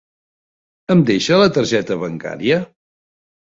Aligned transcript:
Em 0.95 1.03
deixa 1.09 1.37
la 1.41 1.51
targeta 1.59 1.99
bancària? 2.05 2.59